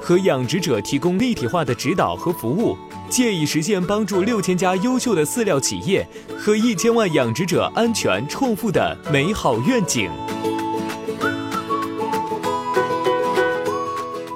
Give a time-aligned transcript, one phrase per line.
[0.00, 2.76] 和养殖者提供立体化的指导和服务，
[3.08, 6.06] 借以实现帮助六千家优秀的饲料企业
[6.38, 10.10] 和一千万养殖者安全创富的美好愿景。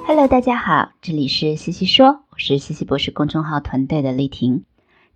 [0.07, 4.63] Hello，大家好，这里是西西说，我是西西博士公众号团队的丽婷。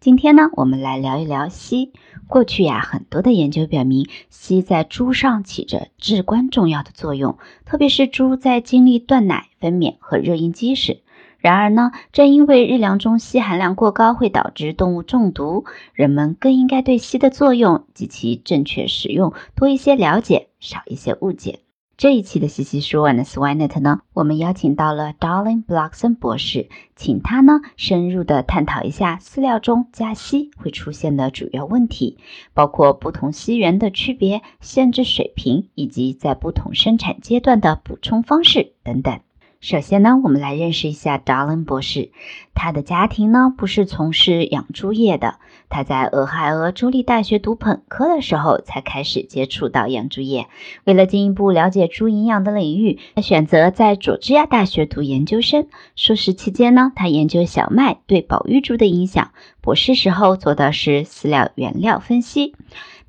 [0.02, 1.90] 今天呢，我们来聊一聊硒。
[2.30, 11.02] 过去呀，很多的研究表明，硒在猪上起着至关重要的作用，特别是猪在经历断奶、分娩和热应激时。
[11.40, 21.60] 然而呢，正因为日粮中硒含量过高会导致动物中毒，人们更应该对硒的作用及其正确使用多一些了解，少一些误解。
[22.00, 32.18] 这一期的西西说 and Swinet 呢，我们邀请到了 Darling Blockson 博士，请他呢深入的探讨一下饲料中加硒会出现的主要问题，
[32.54, 39.20] 包括不同硒源的区别、限制水平以及在不同生产阶段的补充方式等等。
[39.62, 42.12] 首先呢，我们来认识一下 Darling 博士。
[42.56, 45.36] 他的家庭呢不是从事养猪业的，
[45.68, 50.48] 他在俄亥俄州立大学读本科的时候才开始接触到养猪业。
[50.86, 55.68] 为了进一步了解猪营养的领域，他选择在佐治亚大学读研究生。
[55.98, 59.32] 硕士期间呢，他研究小麦对保育猪的影响。
[59.60, 62.56] 博士时候做的是饲料原料分析。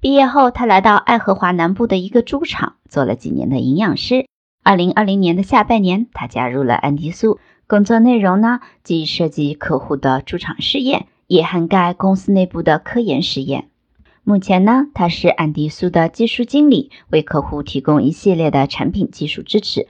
[0.01, 4.27] 毕业后，他来到爱荷华南部的一个猪场，做了几年的营养师。
[4.63, 7.39] 二零二零年的下半年，他加入了安迪素。
[7.67, 13.69] 工作内容呢，既涉及客户的驻场试验，也涵盖公司内部的科研实验。
[14.23, 19.89] 目前呢，他是安迪素的技术经理，为客户提供一系列的产品技术支持。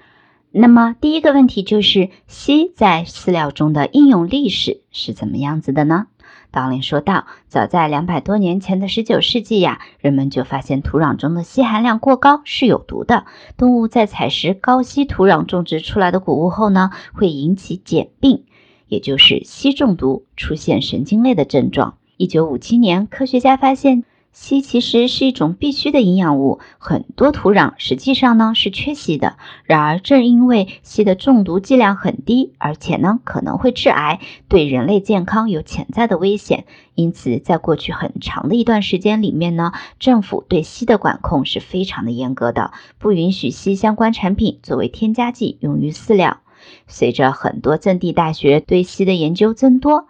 [0.53, 6.07] 那么，第一个问题就是，硒在饲料中的应用历史是怎么样子的呢？
[6.51, 13.25] 道林说道：“早在两百多年前的十九世纪呀，人们就发现土壤中的硒含量过高是有毒的。
[13.57, 18.45] 动物在采食高硒土壤种植出来的谷物后呢，会引起碱病，
[18.89, 21.99] 也就是硒中毒，出现神经类的症状。
[22.17, 29.37] 一九五七年，科学家发现。”硒其实是一种必需的营养物，很多土壤实际上呢是缺硒的。
[29.65, 36.65] 然而，正因为硒的中毒剂量很低，而且呢可能会致癌，对人类健康有潜在的危险，
[36.95, 46.39] 因此在过去很长的一段时间里面呢，政府对硒的管控是非常的严格的，不允许硒相关产品作为添加剂用于饲料。
[46.87, 50.07] 随着很多赠地大学对硒的研究增多。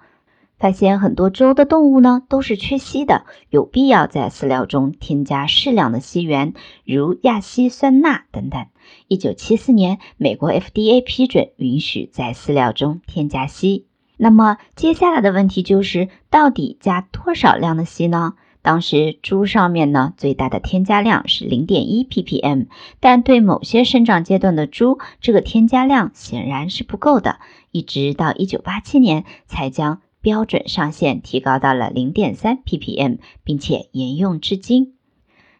[0.60, 6.53] 发现很多州的动物呢都是缺硒的，有必要在饲料中添加适量的硒源，
[6.84, 8.66] 如亚硒酸钠等等。
[9.09, 13.84] 一九七四年，美国 FDA 批准允许在饲料中添加硒。
[14.19, 18.34] 那么接下来的问题就是，到底加多少量的硒呢？
[18.62, 22.67] 当时猪上面呢最大的添加量是零点一 ppm，
[23.00, 27.38] 但对某些生长阶段的猪，这个添加量显然是不够的。
[27.70, 34.94] 一直到一九八七年才将标准上限提高到了零点三 ppm，并且沿用至今。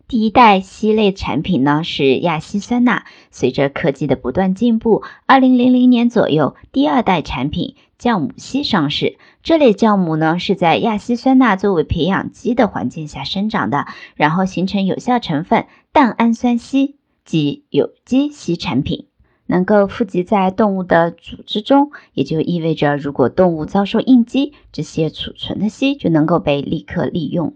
[0.07, 9.19] 第一代硒类产品呢是亚硒酸钠，随着科技的不断进步，二零零零年左右，第二代产品酵母硒上市。
[9.45, 13.87] 这类酵母呢是在亚硒酸钠作为培养基的环境下生长的，
[14.17, 19.10] 然后形成有效成分氮氨酸硒及有机硒产品。
[19.51, 27.55] 能够富集在动物的组织中，也就意味着如果动物遭受应激，这些储存的硒就能够被立刻利用。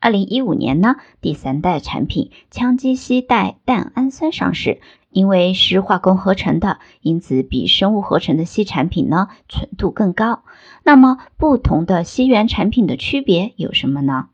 [0.00, 4.80] 二零一五年呢，第三代产品羟基硒代氮氨酸上市，
[5.10, 10.42] 因为是化工合成的，因此比生物合成的硒产品呢纯度更高。
[10.84, 14.28] 那么不同的硒源产品的区别有什么呢？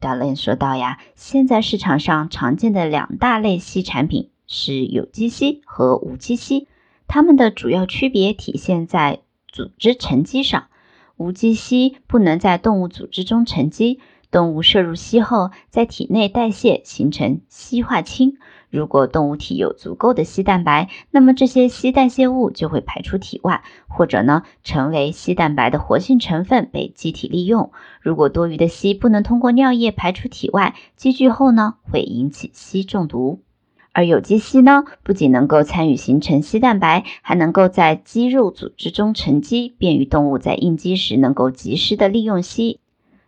[0.00, 4.30] 导论说到呀，现在市场上常见的两大类硒产品。
[4.46, 6.66] 是有机硒和无机硒，
[7.06, 10.68] 它们的主要区别体现在组织沉积上。
[11.16, 14.00] 无机硒不能在动物组织中沉积，
[14.30, 18.36] 动物摄入硒后，在体内代谢形成硒化氢。
[18.68, 27.70] 如果动物体有足够的硒蛋白，那么这些硒代谢物就会排出体外，或者呢成为硒蛋白的活性成分被机体利用。
[28.02, 33.40] 如果多余的硒不能通过尿液排出体外，积聚后呢会引起硒中毒。
[33.96, 42.76] 而有机硒呢，不仅能够参与形成硒蛋白，还能够在肌肉组织中沉积，便于动物在应激时能够及时的利用硒。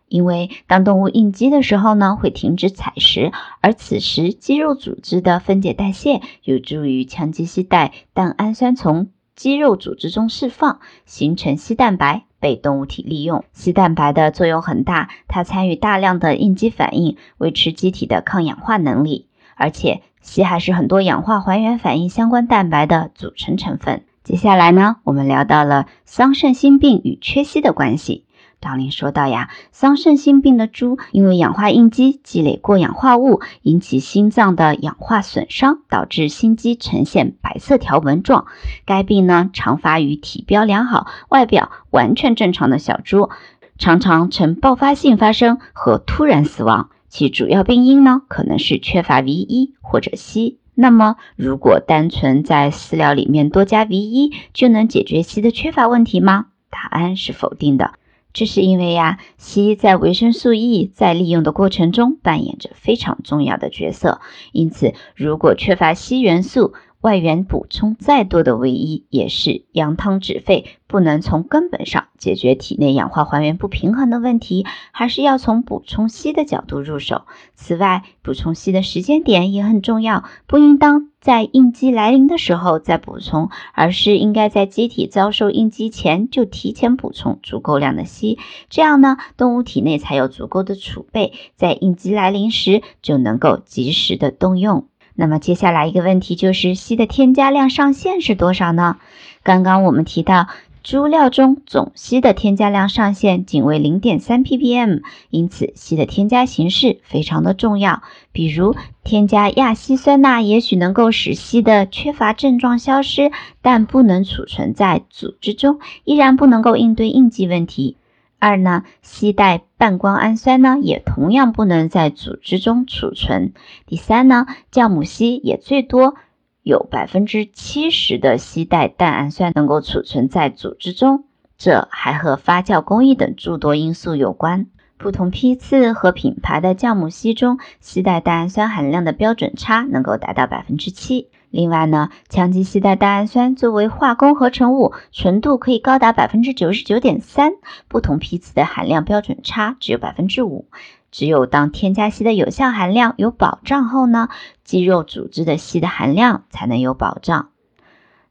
[0.09, 3.31] 因为当动物应激的时候呢，会停止采食，
[3.61, 13.43] 而此时肌肉组织的分解代谢有助于羟基硒代蛋氨酸从肌肉组织中释放，形成硒蛋白，被动物体利用。
[13.55, 19.25] 硒蛋白的作用很大，它参与大量的应激反应，维持机体的抗氧化能力，
[19.55, 20.03] 而且。
[20.23, 24.03] 硒还是很多氧化还原反应相关蛋白的组成成分。
[24.23, 28.25] 接下来呢，我们聊到了桑葚心病与缺硒的关系。
[28.61, 38.47] 当林说到呀，桑葚心病的猪因为氧化应激积累过氧化物，引起心脏的氧化损伤，导致心肌呈现白色条纹状。
[38.85, 43.29] 该病呢，常发于体标良好、外表完全正常的小猪，
[43.77, 46.89] 常常呈爆发性发生和突然死亡。
[47.09, 50.57] 其主要病因呢，可能是缺乏 V 一或者硒。
[50.75, 56.45] 那么，如果单纯在饲料里面多加 V 一，就能解决硒的缺乏问题吗？
[56.69, 57.93] 答案是否定的。
[58.31, 64.21] 这是因为呀，硒在维生素 E 在利用的过程中扮演着非常重要的角色。
[64.51, 77.21] 因此，如果缺乏硒元素，外源补充再多的维 E 也是扬汤止沸，不能从根本上解决体内氧化还原不平衡的问题，还是要从补充硒的角度入手。
[77.55, 88.37] 此外，补充硒的时间点也很重要，不应当在应激来临的时候再补充，而是应该在机体遭受应激前就提前补充足够量的硒，
[88.69, 94.87] 这样呢，动物体内才有足够的储备，在应激来临时就能够及时的动用。
[95.15, 98.97] 那么接下来一个问题就是硒的添加量上限是多少呢？
[99.43, 100.47] 刚刚我们提到
[100.81, 108.01] 猪料中总硒的添加量上限仅为零点三 ppm，因此硒的添加形式非常的重要。
[108.31, 117.97] 比如添加亚硒酸钠，也许能够使硒的缺乏症状消失，但不能储存在组织中，依然不能够应对应激问题。
[118.39, 123.53] 二呢，硒代半胱氨酸呢，也同样不能在组织中储存。
[123.85, 126.15] 第三呢，酵母硒也最多
[126.63, 131.25] 有百分之七十的硒代蛋氨酸能够储存在组织中，
[131.57, 134.67] 这还和发酵工艺等诸多因素有关。
[134.97, 141.29] 不同批次和品牌的酵母硒中，硒代蛋氨酸含量的标准差能够达到百分之七。
[141.51, 147.53] 另外呢，羟基硒代蛋氨酸作为化工合成物，纯度可以高达百分之九十九点三，
[147.87, 150.67] 不同批次的含量标准差只有百分之五。
[151.11, 154.29] 只有当添加硒的有效含量有保障后呢，
[154.63, 157.49] 肌肉组织的硒的含量才能有保障。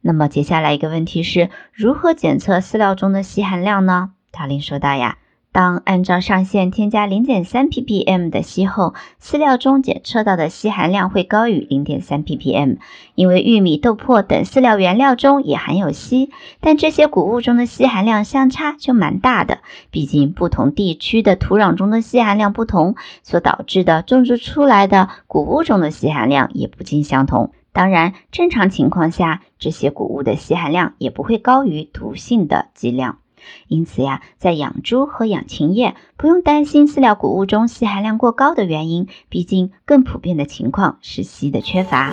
[0.00, 4.12] 那么接下来一个问题是如何检测饲料中的硒含量呢？
[4.31, 5.19] 达林说道呀。
[5.59, 12.77] 当按照上限添加零点三 ppm 的硒后，饲料中检测到的硒含量会高于零点三 ppm。
[13.17, 19.59] 因为玉米、豆粕等饲料原料中也含有硒，但这些谷物中的硒含量相差就蛮大的。
[19.91, 27.50] 毕竟不同地区的土壤中的硒含量不同，所导致的种植出来的谷物中的硒含量也不尽相同。
[27.73, 33.19] 当然，正常情况下，这些谷物的硒含量也不会高于毒性的剂量。
[33.67, 42.12] 因此呀，在养猪和养禽业，不用担心饲料谷物中硒含量过高的原因，毕竟更普遍的情况是硒的缺乏。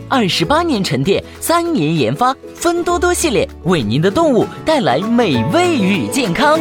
[0.13, 6.59] 二十八年沉淀，三年研发，分多多系列为您的动物带来美味与健康。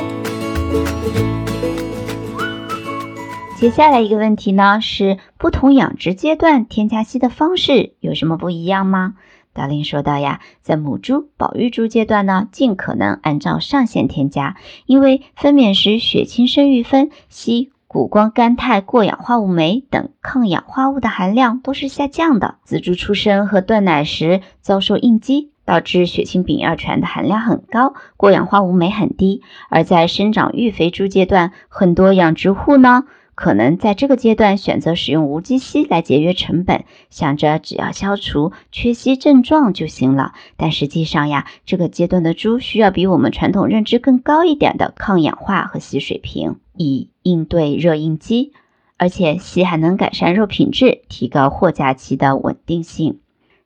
[3.58, 9.14] 接下来一个问题呢是，不同养殖阶段添加硒的方式有什么不一样吗？
[9.52, 22.54] 达令说到呀，在母猪、保育猪阶段呢，尽可能按照上限添加，因为分娩时血清生育酚、硒、谷胱甘肽过氧化物酶等抗氧化物的含量都是下降的。
[22.62, 29.42] 仔猪出生和断奶时遭受应激，导致血清丙二醛的含量很高，过氧化物酶很低。
[29.70, 33.06] 而在生长育肥猪阶段，很多养殖户呢。
[33.34, 40.34] 可能在这个阶段选择使用无机硒来节约成本，想着只要消除缺硒症状就行了。
[40.56, 48.52] 但实际上呀，这个阶段的猪需要比我们传统认知更高一点的抗氧化和硒水平，以应对热应激。
[48.96, 53.20] 而且硒还能改善肉品质，提高货架期的稳定性。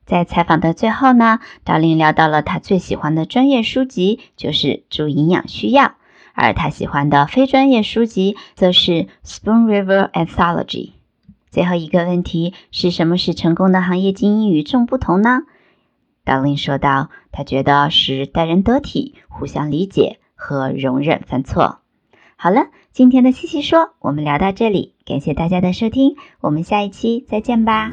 [0.07, 5.85] 在采访的最后呢，道林聊到了他最喜欢的专业书籍，就是《猪营养需要》。
[6.35, 8.93] 而他喜欢的非专业书籍则是
[9.25, 10.67] 《Spoon River Anthology》。
[11.51, 15.43] 最后一个问题是什么是成功的行业精英与众不同呢？
[16.25, 21.81] 道林说道：“他觉得是待人得体、互相理解和容忍犯错。”
[22.37, 27.93] 好了，今天的西西说我们聊到这里，感谢大家的收听，我们下一期再见吧。